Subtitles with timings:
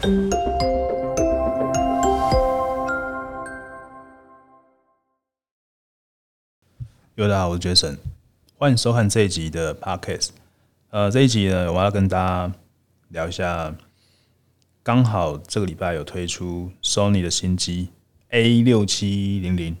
[0.00, 0.06] 大
[7.26, 7.98] 家好，我是 Jason，
[8.56, 10.28] 欢迎收看这一集的 Podcast。
[10.90, 12.52] 呃，这一集呢，我要跟大家
[13.08, 13.74] 聊一下，
[14.84, 17.88] 刚好这个礼拜有推出 Sony 的新机
[18.28, 19.76] A 六七零零。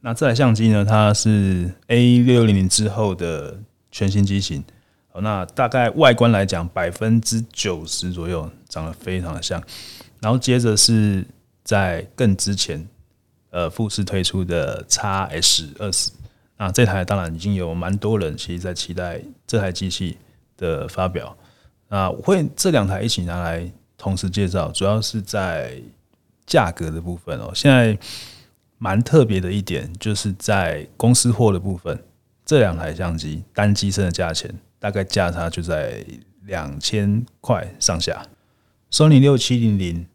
[0.00, 3.60] 那这台相机呢，它是 A 六零零之后的
[3.90, 4.64] 全新机型。
[5.20, 9.62] 那大概外观来讲，百分之九十左右长得非常的像。
[10.20, 11.24] 然后接着是
[11.62, 12.86] 在更之前，
[13.50, 15.00] 呃，富士推出的 X
[15.30, 16.10] S 二十。
[16.56, 20.18] 那这台当然已经有蛮多人其实在期待这台机器
[20.56, 21.36] 的发表。
[21.88, 25.80] 那我会这两台一起拿来同时介绍，主要是在
[26.46, 27.52] 价格的部分哦。
[27.54, 27.96] 现在
[28.76, 31.96] 蛮特别的一点，就是在公司货的部分，
[32.44, 36.04] 这两台相机单机身的价钱大概价差就在
[36.44, 38.26] 两千块上下。
[38.90, 40.06] Sony 六七零零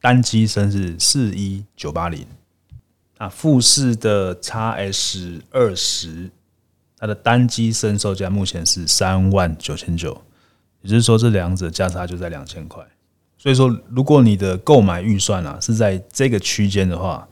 [0.00, 2.26] 单机身是四一九八零。
[3.18, 6.30] 啊，富士的 X S 二十，
[6.98, 10.22] 它的单机身售价目前是三万九千九，
[10.82, 12.84] 也就是说这两者价差就在两千块。
[13.38, 17.26] 所以说，如果你的购买预算啊是在这个区间的话，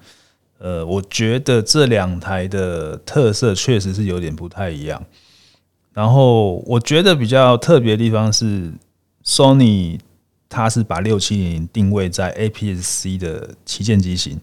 [0.57, 5.05] 呃，我觉得这两台的特色确实是有点不太一样。
[5.95, 8.73] 然后我觉得比较特别的地方是
[9.25, 10.01] ，Sony
[10.48, 14.41] 它是把六七零零定位在 APS-C 的旗舰机型。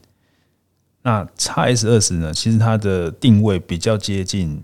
[1.03, 2.33] 那 X S 二十呢？
[2.33, 4.63] 其实它的定位比较接近，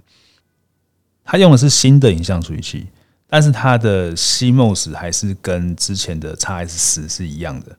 [1.26, 2.88] 它用的是新的影像处理器，
[3.28, 7.78] 但是它的 CMOS 还是跟之前的 X S 十是一样的。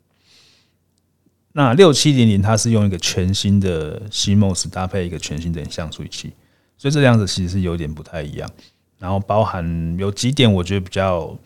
[1.53, 6.35] 那六七零零它是用一个全新的 CMOS 搭配一个全新的影像处理器，
[6.77, 8.51] 所以这两者其实是有点不太一样。
[8.99, 11.37] 然后包含有几点我觉得比较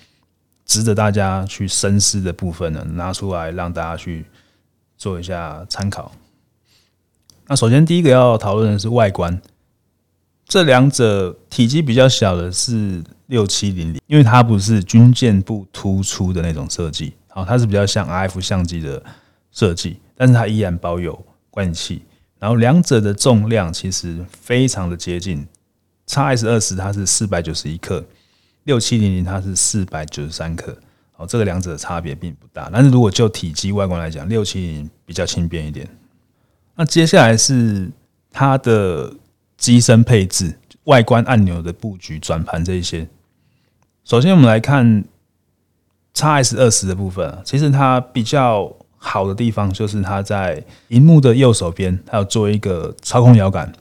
[0.64, 4.24] 值得大家去深思的部分呢，拿出来让大家去
[4.96, 6.12] 做一下参考。
[7.48, 9.42] 那首先第一个要讨论的是外观，
[10.46, 19.02] 这两者体积比较小的是六七零零，因为它不是军舰部突出的那种设计，好，它是比较像 RF 相机的
[19.50, 22.02] 设计，但是它依然保有观景器，
[22.38, 25.46] 然后两者的重量其实非常的接近
[26.12, 28.04] ，X S 二十它是四百九十一克，
[28.64, 30.76] 六七零零它是四百九十三克，
[31.12, 35.88] 好，这个两者的差别并不大，但是如果就体积外观来讲，六七零比较轻便一点。
[36.74, 37.90] 那接下来是
[38.30, 39.14] 它的
[39.56, 43.08] 机身配置、外观按钮的布局、转盘这一些。
[44.04, 45.04] 首先，我们来看
[46.14, 53.72] X S 二十的部分，其实它比较好的地方就是它在荧幕的右手边，它有做一个操控摇杆。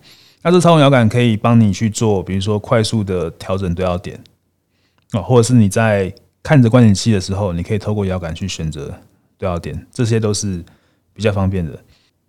[0.44, 4.20] 那这操控摇杆可以帮你去做，比如说快速的调整对焦点
[5.12, 8.88] 啊，或者是你在看着观景器的时候，你可以透过摇杆去选择
[9.38, 10.64] 对焦点，这些都是
[11.14, 11.78] 比较方便的。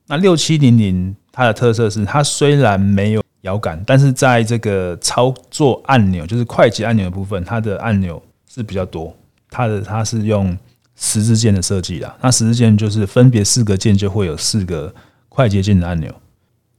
[0.08, 8.22] 那六七零零它的特色是，它虽然没有摇杆，但是在这个操作按钮，就是快捷按钮的部分，它的按钮
[8.52, 9.16] 是比较多。
[9.48, 10.56] 它的它是用
[10.96, 14.94] 十字键的设计啦，那十字键就是分别四个键就会有四个
[15.28, 16.14] 快捷键的按钮。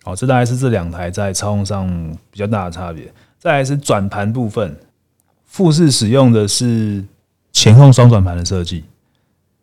[0.04, 1.88] 好，这大概是这两台在操控上
[2.30, 3.12] 比较大的差别。
[3.40, 4.78] 再来是转盘部分，
[5.46, 7.04] 富士使用的是
[7.52, 8.84] 前后双转盘的设计，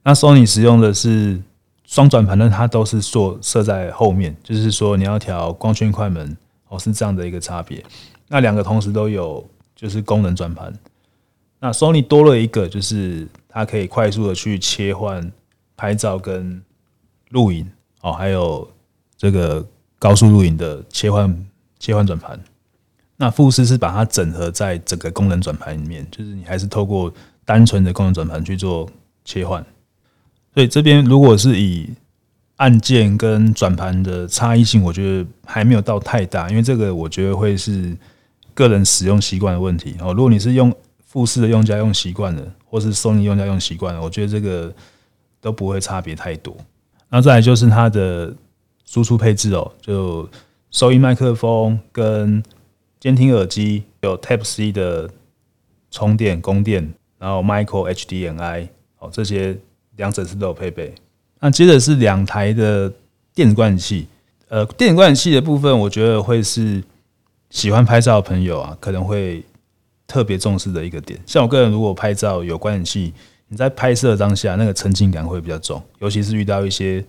[0.02, 1.40] 那 Sony 使用的是。
[1.86, 6.36] 双转盘呢，它都是做设在后面，就是说你要调光圈、快门
[6.68, 7.84] 哦，是这样的一个差别。
[8.28, 10.72] 那两个同时都有，就是功能转盘。
[11.58, 15.32] 那 Sony 多了一个，就是它可以快速的去切换
[15.76, 16.62] 拍照跟
[17.30, 17.68] 录影
[18.02, 18.70] 哦，还有
[19.16, 19.66] 这个
[20.00, 21.46] 高速录影的切换
[21.78, 22.40] 切换转盘。
[23.16, 27.12] 那富士是把它整合在整个功能转盘里面，就是你还是透过
[27.44, 28.90] 单纯的功能转盘去做
[29.24, 29.64] 切换。
[30.54, 31.90] 所以这边如果是以
[32.56, 37.96] 按键跟转盘的差异性，我觉得还没有到太大，因为这个我觉得会是
[38.54, 40.12] 个人使用习惯的问题哦。
[40.14, 40.74] 如果你是用
[41.06, 44.72] 富士的用家用习惯了，或是 Sony 用家用习惯了，我觉得这个
[45.40, 46.56] 都不会差别太多。
[47.10, 48.34] 那再来就是它的
[48.91, 50.28] 输出配置哦，就
[50.72, 52.42] 收音麦克风跟
[52.98, 55.09] 监听耳机，有 Type C 的
[55.92, 59.57] 充电供电，然后 Micro HDMI 哦这些。
[59.97, 60.95] 两者是都有配备。
[61.41, 62.91] 那接着是两台的
[63.34, 64.07] 电子观景器。
[64.48, 66.83] 呃，电子观景器的部分，我觉得会是
[67.51, 69.45] 喜欢拍照的朋友啊，可能会
[70.07, 71.21] 特别重视的一个点。
[71.27, 73.13] 像我个人，如果拍照有观景器，
[73.48, 77.04] 你在拍摄当下那个沉浸感会比较重，尤其是遇到一些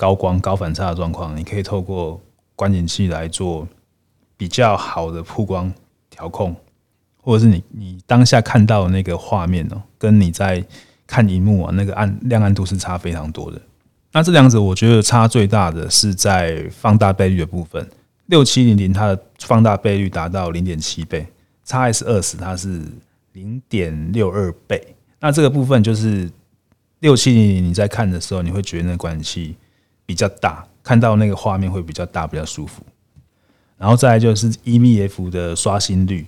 [0.00, 2.18] 高光、高反差的状况，你可以透过
[2.56, 3.68] 观景器来做
[4.34, 5.70] 比较好的曝光
[6.08, 6.56] 调控，
[7.22, 10.64] 或者是你你当下看到的那个画面哦，跟你在
[11.06, 13.60] 看荧幕啊，那个暗亮暗度是差非常多的。
[14.12, 17.86] 那这两者我觉得差最大的是在放大倍率的部分，
[18.24, 21.26] 六七零零它的放大倍率达到零点七倍
[21.66, 22.80] ，XS 二十它是
[23.34, 24.96] 零点六二倍。
[25.20, 26.30] 那这个部分就是
[27.00, 29.56] 六七零零你在看的时候，你会觉得那观景器
[30.10, 32.82] 比较大，看到那个画面会比较大，比较舒服。
[33.78, 36.26] 然后再来就是 eMF 的刷新率，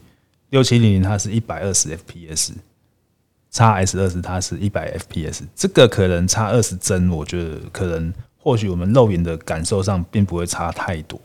[0.51, 2.53] 六七零零它是一百二十 FPS。
[3.53, 11.21] XS 二十它是一百 FPS，这个可能差二十帧，我觉得可能或许我们肉眼的感受上并不会差太多。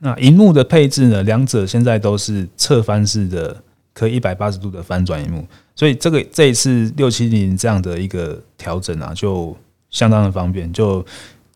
[0.00, 1.22] 那荧幕的配置呢？
[1.22, 3.62] 两者现在都是侧翻式的，
[3.94, 5.46] 可以一百八十度的翻转荧幕，
[5.76, 9.56] 所以这个这一次六七零这样的一个调整啊，就
[9.90, 11.04] 相当的方便，就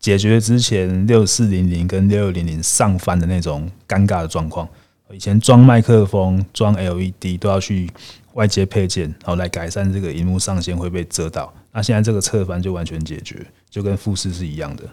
[0.03, 4.69] 解决之前六四零零跟六六零零上翻的那种尴尬的状况。
[5.11, 7.89] 以前装麦克风、装 LED 都要去。
[8.35, 11.53] 外接配件，然后来改善这个荧幕上限会被遮到。
[11.71, 14.85] 那现在这个侧翻就完全解决，就跟富士是一样的。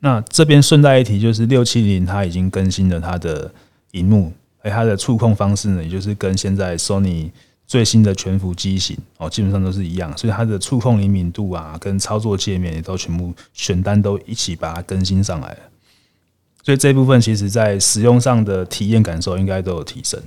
[0.00, 3.48] 那这边顺带一提，就是六七零它已经更新了它的
[3.92, 7.30] 荧幕，而它的触控方式呢，也就是跟现在 Sony
[7.68, 10.16] 最新的全幅机型哦，基本上都是一样。
[10.18, 15.58] 所以它的触控灵敏度啊，跟操作界面也都全部选单都一起把它更新上来了。
[16.64, 20.20] 所以这部分其实在使用上的体验感受应该都有提升。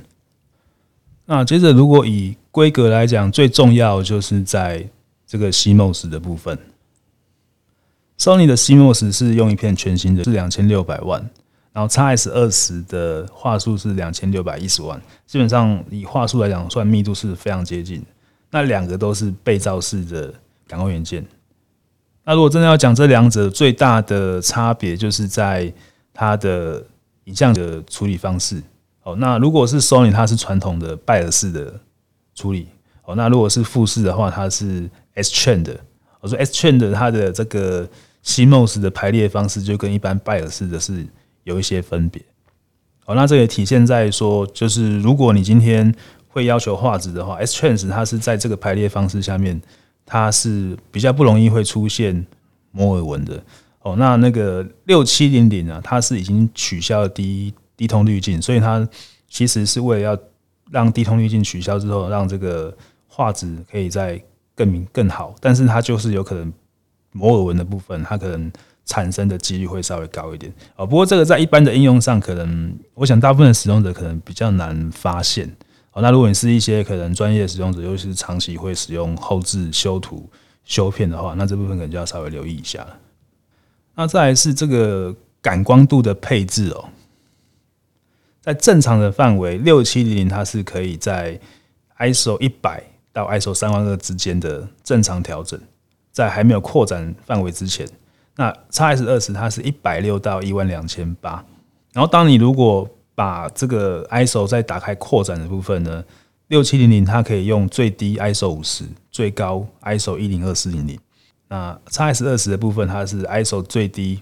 [1.26, 4.88] 那接着，如果以规格来讲，最重要就是在
[5.26, 6.58] 这个 CMOS 的部分。
[8.20, 11.28] Sony 的 CMOS 是用一片全新的，是两千六百万，
[11.74, 18.04] 然后 XS 二十的话术是两千六百一十万，基本上以话术来讲，算密度是非常接近。
[18.50, 20.34] 那两个都是背照式的
[20.68, 21.26] 感光元件。
[22.24, 25.74] 那如果真的要讲这两者最大的差别，就是在
[26.14, 26.84] 它的
[27.24, 28.62] 影像的处理方式。
[29.04, 31.74] 哦，那如果是 Sony，它是传统的拜耳式的
[32.36, 32.68] 处理。
[33.04, 35.80] 哦，那如果是富士的话，它是 S Trend 的。
[36.20, 37.88] 我说 S Trend 的它的这个
[38.24, 41.04] CMOS 的排列方式就跟一般拜耳式的是
[41.44, 42.22] 有一些分别。
[43.06, 45.94] 哦，那这也体现在说，就是如果你今天
[46.28, 49.62] 会要求画质的话，S Trend 它是在这个排列方式下面，
[50.06, 52.26] 它是比较不容易会出现
[52.72, 53.44] 摩尔纹的。
[53.82, 57.54] 哦，那那个六七零零啊，它是已经取消了第一。
[57.78, 58.88] 低通滤镜，所以它
[59.28, 60.20] 其实是为了要
[60.70, 62.72] 让低通滤镜取消之后，让这个
[63.08, 64.22] 画质可以再
[64.54, 65.34] 更明更好。
[65.40, 66.54] 但是它就是有可能
[67.12, 68.52] 摩尔纹的部分，它可能
[68.86, 70.86] 产生的几率会稍微高一点啊。
[70.86, 75.54] 不过这个在一般的应用上，可能我想大部分使用者可能比较难发现。
[75.94, 80.30] 哦，那如果你是一些可能专业使用者，尤其是长期会使用后置修图
[80.64, 82.98] 修片的话，那这部分可能就要稍微留意一下了。
[83.96, 86.86] 那再来是这个感光度的配置哦。
[88.40, 91.40] 在正常的范围，六七零零它是可以在
[92.00, 92.82] ISO 一百
[93.14, 95.60] 到 ISO 三万二之间的正常调整，
[96.12, 97.86] 在还没有扩展范围之前，
[98.36, 101.44] 那 XS 二十它是一百六到一万两千八。
[101.94, 106.04] 然后，当你如果把这个 ISO 再打开扩展的部分呢，
[106.48, 111.00] 六七零零它可以用最低 ISO 五十，最高 ISO 一零二四零零。
[111.48, 114.22] 那 XS 二十的部分，它是 ISO 最低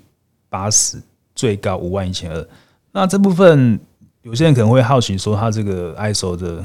[0.49, 1.01] 八十，
[1.35, 2.47] 最高五万一千二。
[2.91, 3.79] 那这部分。
[4.21, 6.63] 有些人可能会好奇说，它这个 ISO 的，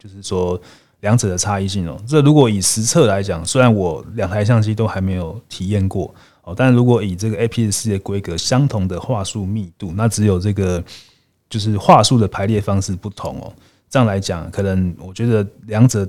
[0.00, 0.60] 就是说
[0.98, 1.96] 两者的差异性哦。
[2.08, 10.82] 这如果以实测来讲，虽然我两台相机都还没有体验过哦，但如果以这个 APS-C 的规格，相同的话术密度，那只有这个
[11.48, 13.52] 就是话术的排列方式不同哦。
[13.88, 16.08] 这样来讲，可能我觉得两者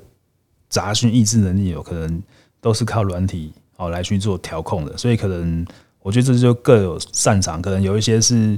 [0.70, 2.22] 杂讯抑制能力有可能
[2.60, 5.66] 都是靠软体哦来去做调控的，所以可能
[6.02, 8.58] 我觉得这就各有擅长，可能有一些是。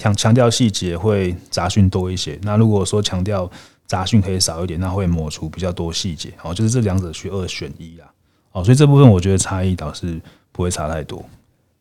[0.00, 3.50] 强强调细节会杂讯多一些，那如果说强调
[3.84, 6.32] 杂讯可以少一点，那会抹除比较多细节。
[6.40, 8.08] 哦，就是这两者去二选一啦。
[8.50, 10.20] 好，所以这部分我觉得差异倒是
[10.58, 11.24] 不会差太多。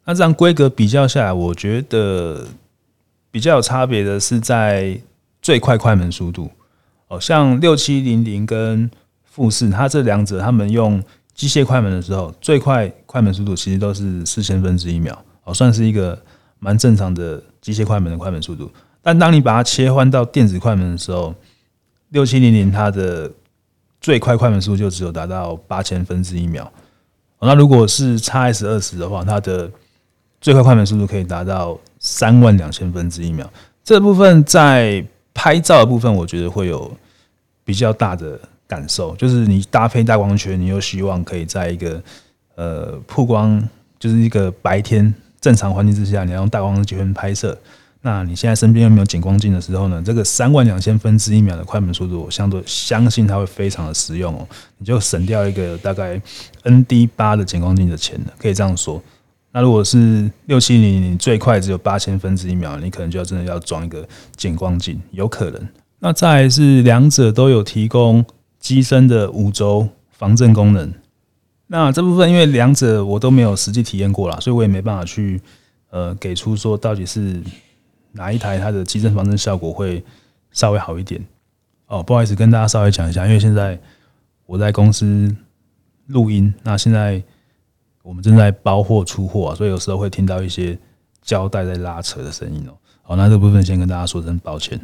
[0.06, 2.46] 那这样规格比较下来，我觉得
[3.32, 5.02] 比较有差别的是在
[5.42, 6.52] 最快快门速度。
[7.08, 8.88] 哦，像六七零零跟
[9.24, 11.04] 富士，它这两者他们用
[11.34, 15.18] 机械快门的时候，最快快门速度其实都是四千分之一秒。
[15.46, 16.22] 哦，算是一个
[16.60, 17.42] 蛮正常的。
[17.60, 21.36] 机械快门的快门速度，但当你把它切换到电子快门的时候，
[22.12, 23.30] 六七零零它的
[24.00, 26.72] 最快快门速度就只有达到八千分之一秒。
[27.40, 29.70] 那如果是 XS 二十的话，它的
[30.42, 33.50] 最快快门速度可以达到三万两千分之一秒。
[33.84, 36.92] 这部分在拍照的部分，我觉得会有
[37.64, 42.02] 比较大的感受，就是你搭配大光圈，你又希望可以在一个
[42.56, 43.62] 呃曝光，
[44.00, 45.14] 就是一个白天。
[45.40, 47.56] 正常环境之下，你要用大光圈拍摄，
[48.08, 50.02] 那你现在身边又没有减光镜的时候呢？
[50.02, 54.48] 这个三万两千分之一秒的快门速度，我相对相信它会非常的实用哦。
[54.78, 56.18] 你就省掉一个大概
[56.64, 59.04] ND 八的减光镜的钱了，可以这样说。
[59.52, 65.68] 那如果是六七零，你最快只有八千分之一秒，你可能就要真的要装一个减光镜，有可能。
[66.00, 68.24] 那再是两者都有提供
[68.58, 70.94] 机身的五轴防震功能。
[71.68, 75.42] 那这部分因为两者我都没有实际体验过啦，所以我也没办法去
[75.90, 77.44] 呃给出说到底是
[78.18, 80.04] 哪一台它的机震防震效果会
[80.52, 81.24] 稍微好一点。
[81.88, 83.80] 哦，不好意思，跟大家稍微讲一下，因为现在
[84.46, 85.34] 我在公司
[86.08, 87.24] 录音，那现在
[88.04, 90.78] 我们正在包货出货啊，所以有时候会听到一些
[91.22, 92.74] 胶带在拉扯的声音哦。
[93.04, 94.78] 好，那这部分先跟大家说声抱歉。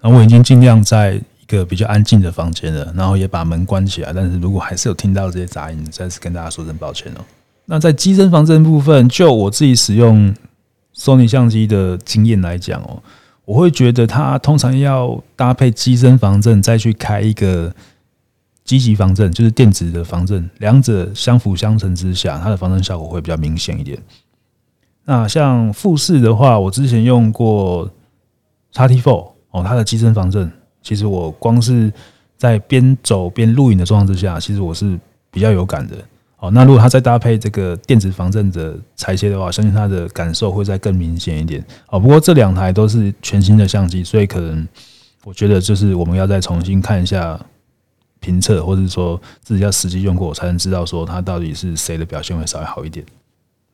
[0.00, 1.20] 那我已经尽量在。
[1.42, 4.12] 一个比较安静的房间了，然后也把门关起来。
[4.12, 7.20] 但是如果还是有听到这些杂音，再次跟大家说声抱歉哦。
[7.66, 10.34] 那在机身防震部分，就我自己使用
[10.96, 13.02] Sony 相机的经验来讲哦，
[13.44, 17.74] 我会觉得它通常要搭配机身防震，再去开一个
[18.64, 23.98] 机级防震，就是电子的防震，两者相辅相成之下，它的防震效果会比较明显一点。
[25.04, 27.90] 那像富士的话，我之前用过
[28.72, 30.50] X-T4 哦，它的机身防震。
[30.80, 31.92] 其实我光是
[32.36, 34.98] 在边走边录影的状况之下，其实我是
[35.30, 35.96] 比较有感的。
[36.42, 41.64] 哦，那如果它再搭配这个电子防震的裁切的话，相信它的感受会再更明显一点。
[41.88, 44.66] 哦，不过这两台都是全新的相机，所以可能
[45.22, 47.38] 我觉得就是我们要再重新看一下
[48.18, 53.06] 评测，或者说自己要实际用过，才能知道说它到底是谁的表现会稍微好一点。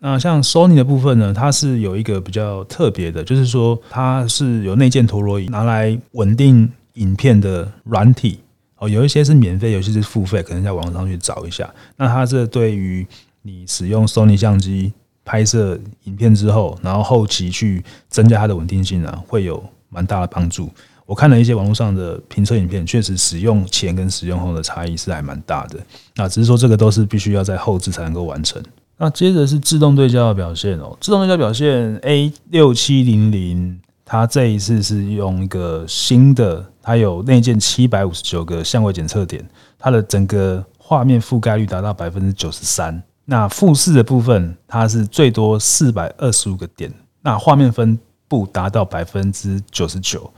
[0.01, 8.41] 那像 Sony 的部分呢，它是有一个比较特别的，就是说它是有内建陀螺仪拿来稳定影片的软体
[8.79, 11.69] 哦，有一些是免费，有些是付费，可能在网上去找一下。
[11.97, 13.07] 那它这对于
[13.43, 14.93] 你使用 Sony 相机
[15.25, 20.71] 拍摄影片之后，然后后期去增加它的稳定性呢，会有蛮大的帮助。
[21.05, 25.79] 我看了一些网络上的评测影片，确实使用前跟使用后的差异是还蛮大的。
[26.17, 28.63] 那只是说这个都是必须要在后置才能够完成。
[28.99, 39.47] 那接着是自动对焦的表现哦，自动对焦表现 A 六七零零，它这一次是用一个新的，它有内建七百五十九个相位检测点，
[39.78, 43.02] 它的整个画面覆盖率达到百分之九十三。
[43.26, 46.90] 那富士的部分，它是最多四百二十五个点，
[47.21, 50.33] 那画面分布达到百分之九十九。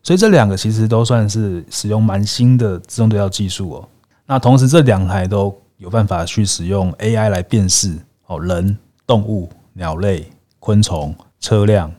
[0.00, 3.88] 所以这两个其实都算是使用蛮新的自动对焦技术哦。
[4.26, 11.92] 那同时这两台都有办法去使用 AI 来辨识哦，人、动物、鸟类、昆虫、车辆、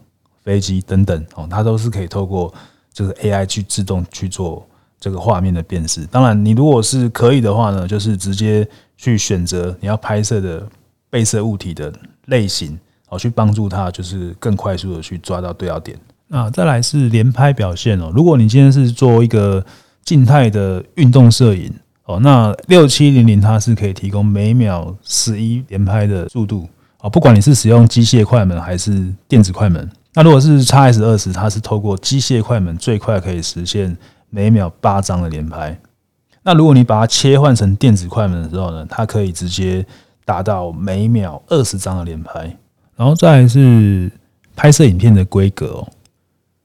[0.46, 2.54] 飞机等等哦，它都是可以透过
[2.98, 4.66] 这个 AI 去自动去做
[5.00, 6.04] 这个画面的辨识。
[6.08, 10.68] 当然，你如果是可以的话呢，就是直接去选择你要拍摄的
[11.08, 11.94] 被摄物体的
[12.26, 12.76] 类型
[13.10, 15.96] 哦，去帮助它就是更快速的去抓到对焦点。
[16.28, 19.64] 那再来是连拍表现哦，如果你今天是做一个
[20.04, 21.72] 静态的运动摄影。
[22.06, 26.66] 哦，那六七零零它是可以提供每秒十一连拍的速度
[27.00, 29.88] 啊，不管你是使用机械快门还是电子快门。
[30.18, 33.96] 那如果是 X S 二十，它是透过机械快门，最快可以实现
[34.32, 35.80] 每秒八张的连拍。
[36.42, 39.86] 那如果你把它切换成电子快门的时候呢，它可以直接
[40.26, 42.58] 达到每秒二十张的连拍。
[42.96, 44.12] 然后再是
[44.56, 45.88] 拍摄影片的规格哦，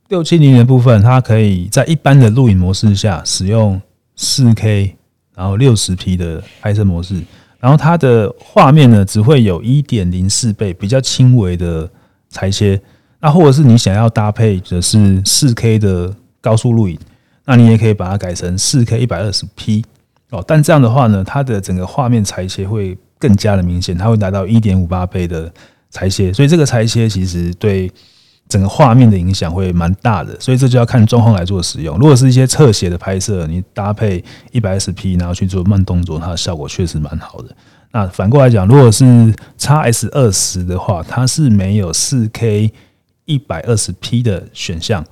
[0.08, 3.78] 六七零零的部分，它可以在一般的录影模式下使用
[4.16, 4.96] 四 K。
[5.34, 7.22] 然后六十 P 的拍摄模式，
[7.60, 11.86] 然后它的画面呢，只会有一点零四倍，比较轻微的
[12.30, 12.80] 裁切。
[13.22, 16.98] 那或者是你想要搭配的是四 K 的高速录影，
[17.46, 19.82] 那你也可以把它改成四 K 一百二十 P
[20.28, 20.44] 哦。
[20.46, 25.50] 但这样的话呢，它的整个画面裁切会更加的明显，它会达到一点五八倍的
[25.88, 26.30] 裁切。
[26.30, 27.90] 所以这个裁切其实对。
[28.48, 31.96] 整个画面的影响会蛮大的，所以这就要看状况来做使用。
[31.96, 37.56] 如果是一些侧写的拍摄，你搭配一百二十 P，然后去做慢动作，它的效果确实蛮好的。
[37.92, 42.70] 那反过来讲，如果是 X S 二十的话，它是没有四 K
[43.24, 45.04] 一百二十 P 的选项，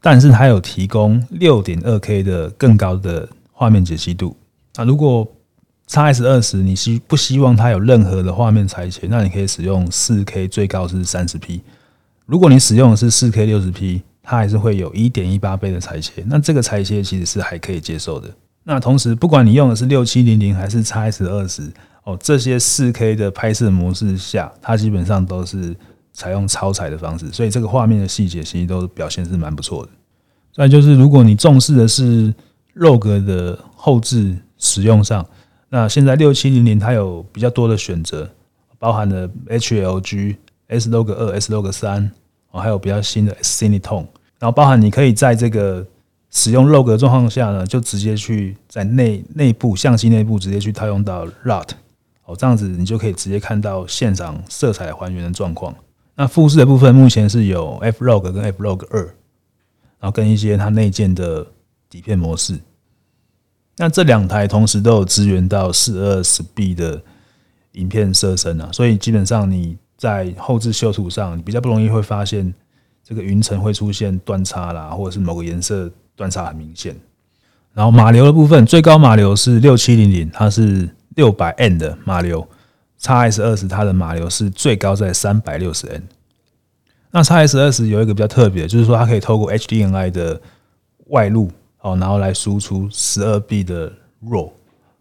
[0.00, 4.36] 但是它有提供六点二 K 的更高的画面解析度。
[4.76, 5.26] 那如果
[5.86, 11.60] X S 二十你希不希望它有任何的画面裁切，那你可以使用四 K，最高是三十 P。
[12.26, 18.30] 如果你使用的是四 K 六十 P，它还是会有一点一八倍的裁切，那这个裁切其实是还可以接受的。
[18.62, 21.72] 那同时，不管你用的是六七零零还是 X S 二十
[22.04, 25.74] 哦，这些四 K 的拍摄模式下，它基本上都是
[26.20, 29.90] 采用超采的方式，所以这个画面的细节其实都表现是蛮不错的。
[30.52, 32.34] 再就是，如果你重视的是
[32.76, 35.26] RAW 的后置使用上，
[35.68, 38.28] 那现在六七零零它有比较多的选择，
[38.78, 40.36] 包含了 HLG。
[40.72, 42.08] S Log 二、S Log 三，
[42.52, 44.06] 哦，还有比较新的 Cinetone，
[44.38, 45.84] 然后包含你可以在这个
[46.30, 51.70] 使用 log 的状况下呢，就直接去在内内部相机内部直接去套用到 LUT，
[52.24, 55.74] 哦，这样子你就可以直接看到现场色彩还原的状况。
[56.20, 59.04] 那富士的部分目前是有 F log 跟 F log 二，
[59.98, 61.46] 然后跟一些它内建的
[61.88, 62.60] 底片模式。
[63.78, 67.02] 那这两台同时都有支援到四二 Speed 的
[67.72, 72.52] 影片色深啊，所以基本上你在后置修图上，比较不容易会发现
[73.02, 76.94] 这个云层会出现断差啦，或者是某个颜色断差很明显。
[77.72, 80.86] 然后码流的部分，最高码流是六七零零，它是
[81.16, 82.46] 六百 N 的码流。
[83.00, 86.02] X S 二十它的码流是最高在三百六十 N。
[87.10, 90.40] 那 X S 二十有一个比较特别，就是说它可以透过 HDMI 的
[91.06, 91.50] 外录。
[91.82, 93.90] 哦，然后来输出十二 B 的
[94.22, 94.50] RAW，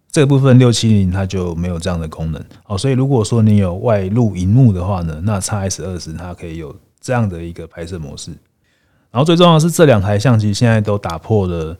[0.09, 2.41] 这部分六七零它就没有这样的功能。
[2.67, 8.31] 哦，所以如果说你有外录荧幕的话呢，那 X S 二十它可以有这样的一个拍摄模式。
[9.11, 11.77] 然后最重要的是，这两台相机现在都打破了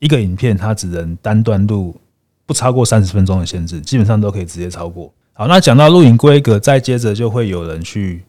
[0.00, 1.98] 一个影片它只能单段录
[2.44, 5.10] 不超过三十分钟的限制，基本上都可以直接超过。
[5.34, 8.22] 好，那讲到录影规格，再接着就会有人去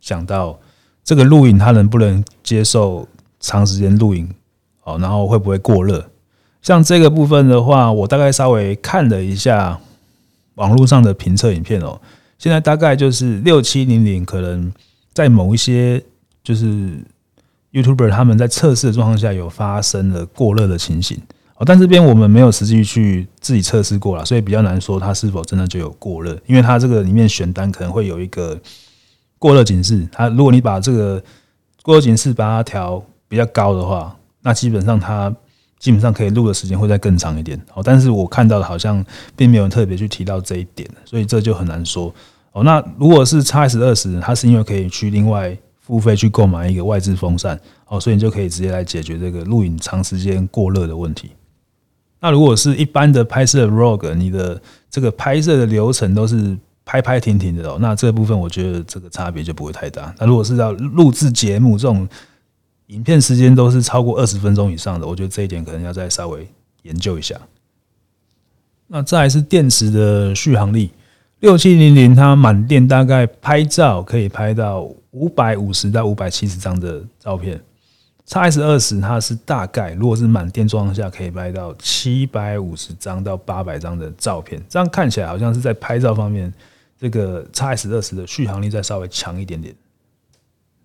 [0.00, 0.58] 想到
[1.02, 3.08] 这个录影它能不能接受
[3.40, 4.28] 长时间录影。
[4.80, 6.08] 好，然后会不会过热？
[6.62, 9.80] 像这个部分的话，我大概稍微看了一下
[10.54, 12.00] 网络上的评测影片哦。
[12.38, 14.72] 现在大概就是六七零零，可能
[15.12, 16.02] 在某一些
[16.42, 17.02] 就是
[17.72, 21.20] YouTuber 他们在测试的状况下有发生了过热的情形。
[21.56, 28.60] 哦，但这边我们没有实际去自己测试过了，所以比较难说它是否真的就有过热，因为它这个里面选单可能会有一个
[29.38, 30.08] 过热警示。
[30.10, 31.22] 它如果你把这个
[31.82, 34.14] 过热警示把它调比较高的话。
[34.46, 35.34] 那基本上它
[35.78, 39.02] 基本上可以录的时间会再更长一点哦，但是我看到的好像
[39.34, 42.14] 并没有特别去提到这一点，所以这就很难说
[42.52, 42.62] 哦。
[42.62, 51.30] 那如果是 X S 二十，它是因为可以去另外付费去购买一个外置风扇哦，所以你就可以直接来解决这个录影长时间过热的问题。
[52.24, 60.14] 那如果是一般的拍摄 Vlog，你的这个拍摄的流程都是拍拍停停的哦，那这部分我觉得这个差别就不会太大。
[60.18, 62.08] 那如果是要录制节目这种，
[62.86, 66.48] 影片时间都是超过二十分钟以上的，我觉得这一点可能要再稍微
[66.84, 67.38] 研究一下。
[68.86, 70.92] 那再来是电池的续航力，
[71.40, 77.60] 六七零零它满电大概拍照可以拍到五百五十到五百七十张的照片
[78.26, 86.52] ，X S 二十它是大概如果是满电状况下可以拍到七百五十张到八百张的照片，这样看起来好像是在拍照方面，
[86.98, 89.74] 这个 X S 二十的续航力再稍微强一点点。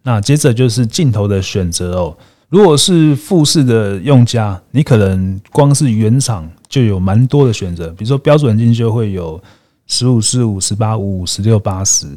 [0.02, 2.18] 那接着就是镜头的选择哦。
[2.48, 9.40] 如果是富士的用家，你可能光是原厂就有蛮多的选择，比如说标准镜就会有
[9.86, 12.08] 十五四五、十八五五、十六八十，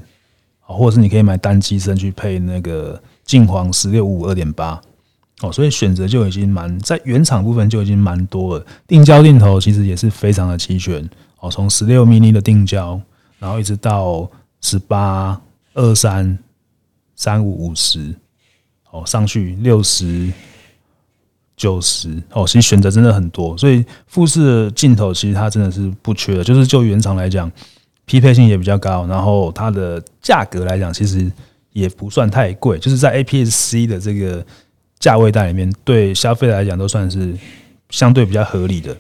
[0.61, 4.81] 或者是你可以买单机身去配那个镜黄十六五五二点八
[5.43, 5.53] 哦。
[5.53, 8.67] 所以选择就已经蛮在原厂部分就已经蛮多了。
[8.87, 11.09] 定焦镜头其实也是非常的齐全
[11.41, 13.01] 哦，从十六 mini 的定焦，
[13.39, 15.41] 然后一直到十八
[15.75, 16.39] 二三。
[17.15, 18.13] 三五五十，
[18.91, 20.33] 哦，上去六十
[21.57, 27.49] 九十，哦，其实选择真的很多，所以富士的镜头其实它真的是不缺的，就是就原厂来讲，
[28.07, 31.31] 匹配性也比较高，然后它的价格来讲，其实
[31.73, 34.45] 也不算太贵，就是在 APS-C 的这个
[35.03, 37.35] 价位带里面，对消费来讲都算是
[37.91, 38.97] 相对比较合理的。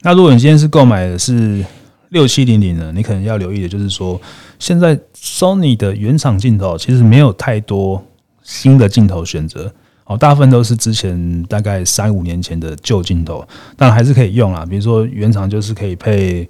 [0.00, 1.64] 那如果你今天是购买的是
[2.08, 4.20] 六七零零呢，你可能要留意的就是说，
[4.58, 8.04] 现在 Sony 的原厂镜头其实没有太多
[8.42, 9.72] 新的镜头选择，
[10.06, 14.66] 哦，大部分都是之前大概三五年前的旧镜头，但还是可以用啦。
[14.66, 16.48] 比如说原厂就是可以配，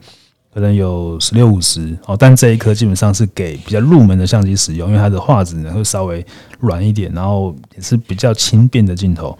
[0.54, 6.24] 可能有十六五十哦，但这一颗基本上是给比较入门的相机使用，因为它的画质呢会稍微
[6.60, 9.36] 软一点，然后也是比较轻便的镜头。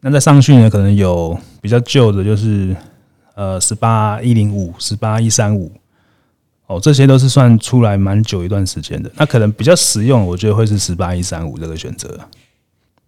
[0.00, 2.76] 那在上去呢，可能有比较旧的，就是。
[3.34, 5.72] 呃，十八一零五、十八一三五，
[6.66, 9.10] 哦，这些都是算出来蛮久一段时间的。
[9.16, 12.20] 那可能比较实用，我觉得会是十八一三五这个选择。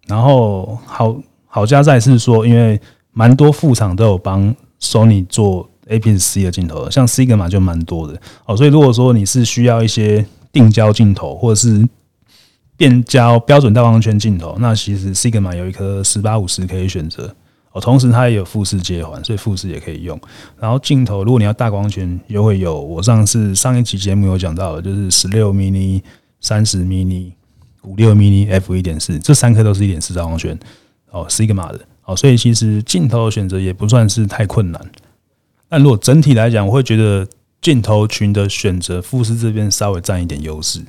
[0.07, 2.81] 然后好好加在是说，因为
[3.13, 8.55] 蛮多副厂都有帮 Sony 做 APS-C 的镜头，像 Sigma 就蛮多的哦。
[8.55, 11.87] 所以如果说你是需要一些定焦镜头或者是
[12.77, 17.35] 变焦标准大光圈镜头，那其实 Sigma 有一颗十八五十可以选择。
[17.71, 20.17] 哦，同时它也有富士接环，所以富士也可以用。
[20.57, 26.01] 然后镜头，如果你要大光圈，又会有我上次上一期节目有讲到的，就是十六 mini、
[26.39, 27.33] 三十 mini、
[27.83, 30.57] 五六 mini f 一点四，这三颗都是一点四大光圈。
[31.11, 31.81] 哦，Sigma 的。
[32.05, 34.81] 哦，所以其实镜头的选择也不算是太困难。
[35.67, 37.27] 但如果整体来讲，我会觉得
[37.61, 40.81] 镜头群的选择，富士这边稍微占一点优势。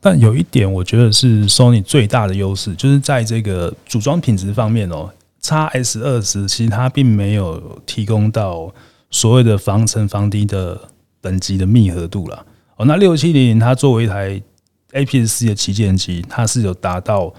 [0.00, 5.10] 但有一点，我觉得是 Sony 最大的优势，就是在这个组装品质方面哦。
[5.42, 8.74] XS 二十其实它并没有提供到
[9.10, 10.76] 所谓的防尘防滴的
[11.20, 12.44] 等级的密合度了。
[12.76, 14.42] 哦，那六七零零它作为一台
[14.92, 17.32] APS-C 的旗舰机，它是有达到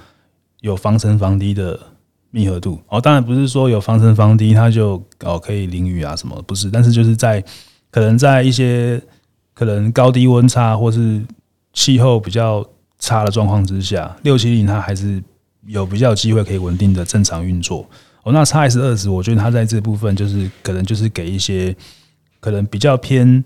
[0.61, 1.77] 有防尘防滴的
[2.31, 2.79] 密合度。
[2.87, 6.69] 哦，当然不是说有防尘防滴它就哦可以淋雨啊什么，不是。
[6.69, 7.43] 但是就是在
[7.89, 9.01] 可能在一些
[9.53, 11.21] 可能高低温差或是
[11.73, 12.65] 气候比较
[12.99, 15.21] 差的状况之下，六七零它还是
[15.65, 17.87] 有比较机会可以稳定的正常运作。
[18.23, 21.75] 哦，那 XS 二十，我觉得它在这部分就是可能就是给一些
[22.39, 23.43] 可能比较偏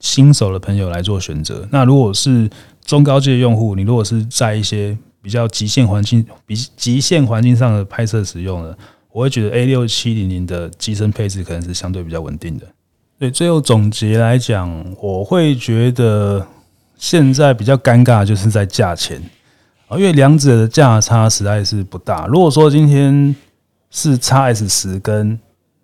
[0.00, 1.66] 新手的朋友来做选择。
[1.70, 2.48] 那如果是
[2.84, 8.76] 中高阶用户，你如果是在一些比较极限环境、比极限环境上的拍摄使用的，
[9.12, 12.66] 我会觉得 A 六七零零的机身配置可能是相对比较稳定的。
[13.18, 16.44] 对，最后总结来讲，我会觉得
[16.96, 19.22] 现在比较尴尬就是在价钱
[19.86, 22.26] 啊，因为两者的价差实在是不大。
[22.26, 23.34] 如果说今天
[23.90, 25.38] 是 XS 十跟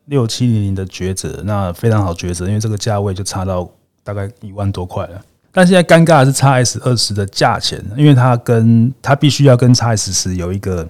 [0.07, 3.71] 六七零零的抉择，那非常好抉择，因为这个价位就差到
[4.03, 5.23] 大概一万多块了。
[5.59, 10.89] 但现在尴尬的是 XS 二十的价钱，因为它跟它必须要跟 XS 十有一个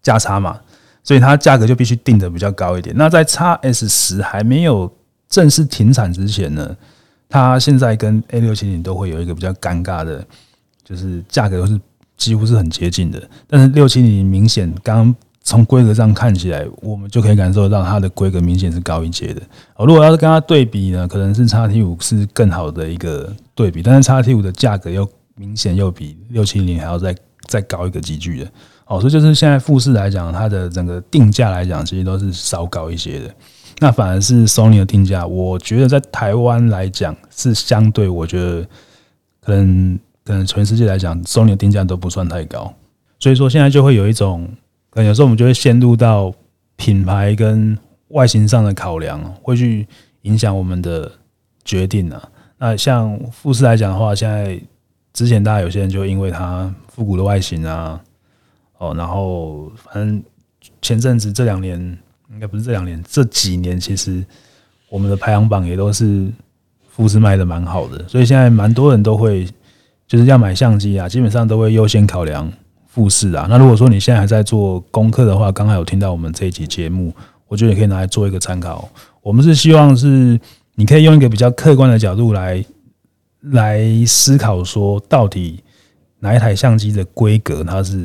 [0.00, 0.60] 价差嘛，
[1.02, 2.94] 所以它价格就必须定的比较高一点。
[2.96, 4.88] 那在 XS 十还没有
[5.28, 6.76] 正式停产之前呢，
[7.28, 10.24] 它现在跟 A 六七零都会有一个比较尴尬的，
[10.84, 11.80] 就是价格都是
[12.16, 13.20] 几乎是很接近的。
[13.48, 15.16] 但是六七零明显刚刚
[15.48, 19.40] 从规格上看起来，我们就可以感受到它的规格明显是高一阶的。
[19.76, 28.50] 哦，如果要是跟它对比呢，可能是 XT 五是更好的一个对比，但是 XT 五的价格又明显又比六七零还要再再高一个级距的。
[28.84, 33.34] 哦，所以就是现在富士来讲，它的整个定价来讲，其实都是稍高一些的。
[33.78, 38.66] 那反而是 Sony 的定价，我觉得在台湾来讲是相对，我觉得
[39.40, 42.70] 可能可能全世界来讲，Sony 的定价都不算太高。
[43.18, 44.46] 所以说现在就会有一种，
[45.04, 46.32] 有时候我们就会陷入到
[46.76, 47.76] 品牌跟
[48.08, 49.86] 外形上的考量，会去
[50.22, 51.10] 影响我们的
[51.64, 52.22] 决定啊。
[52.58, 54.60] 那像富士来讲的话，现在
[55.12, 58.00] 之前大家有些人就因为它复古的外形啊，
[58.78, 60.22] 哦，然后反正
[60.80, 61.98] 前阵子这两年。
[62.30, 64.22] 应该不是这两年，这几年其实
[64.90, 66.30] 我们的排行榜也都是
[66.90, 69.48] 富士卖的蛮好的，所以现在蛮多人都会
[70.06, 72.52] 就是要买相机啊，基本上都会优先考量
[72.98, 73.46] 富士啊。
[73.48, 77.14] 那如果说你现在还在做功课的话，刚好有听到我们这一集节目，
[77.46, 78.88] 我觉得你可以拿来做一个参考。
[79.22, 80.40] 我们是希望是
[80.74, 82.64] 你可以用一个比较客观的角度来
[83.52, 85.62] 来思考，说到底
[86.18, 88.04] 哪一台相机的规格它是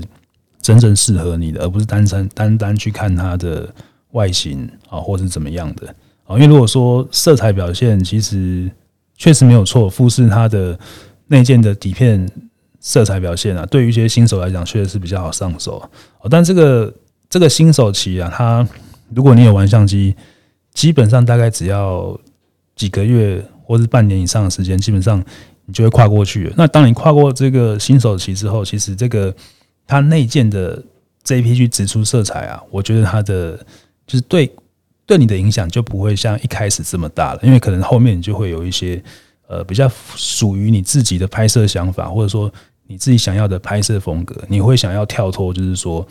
[0.62, 3.74] 真正适合你的，而不是单单单单去看它的。
[4.14, 5.88] 外形啊，或是怎么样的
[6.28, 6.36] 啊？
[6.36, 8.70] 因为如果说色彩表现，其实
[9.18, 9.90] 确实没有错。
[9.90, 10.78] 富士它的
[11.26, 12.24] 内建的底片
[12.84, 15.78] 色彩表现啊，对于一些新手来讲，确实是比较好上手。
[16.20, 16.94] 哦但这个
[17.28, 18.68] 这个新手期啊，它
[19.16, 20.16] 如果你有玩相机，
[20.76, 22.16] 基本上大概只要
[22.76, 25.18] 几个月或是半年以上的时间，基本上
[25.66, 26.54] 你就会跨过去。
[26.56, 29.34] 那当你跨过这个新手期之后，其实这个
[29.88, 30.80] 它内建的
[31.26, 33.58] JPG 直出色彩啊，我觉得它的。
[34.06, 34.52] 就是对
[35.06, 39.02] 对你的影响就不会像一开始这么大了，因为可能后面你就会有一些
[39.48, 42.54] 呃比较属于你自己的拍摄想法，或者说
[42.88, 46.06] 你自己想要的拍摄风格，你会想要跳脱，就是说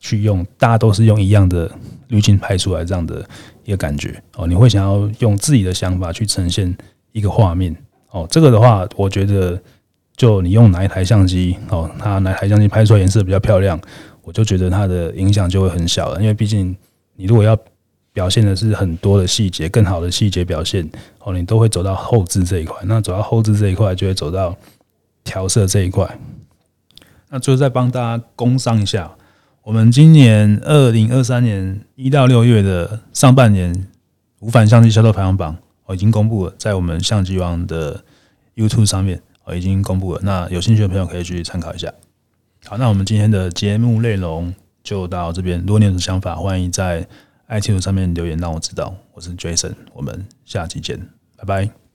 [0.00, 1.70] 去用大家都是用一样的
[2.08, 3.26] 滤镜拍出来这样的
[3.64, 6.76] 一个感觉哦，你会想要用自己的想法去呈现
[7.12, 7.74] 一个画面
[8.10, 9.60] 哦，这个的话，我觉得
[10.16, 13.80] 就你用哪一台相机哦，它哪台相机拍出来颜色比较漂亮，
[14.22, 16.76] 我就觉得它的影响就会很小了，因为毕竟。
[17.20, 17.58] 你如果要
[18.12, 22.76] 表现的是很多的细节，更好的细节表现哦，你都会走到后置这一块。
[22.84, 24.56] 那走到后置这一块，就会走到
[25.28, 26.18] 调色这一块。
[27.28, 29.12] 那最后再帮大家工商一下，
[29.64, 33.86] 我们今年二零二三年一到六月的上半年
[34.40, 38.02] 无反相机销售排行榜哦，已经公布了，在我们相机王的
[38.56, 40.20] YouTube 上面哦，已经公布了。
[40.22, 41.92] 那有兴趣的朋友可以去参考一下。
[42.64, 44.54] 好，那我们今天的节目内容。
[44.84, 47.06] 就到这边，如果你有什么想法，欢迎在
[47.50, 48.94] iTunes 上面留言让我知道。
[49.12, 50.98] 我是 Jason，我们下期见，
[51.36, 51.87] 拜拜。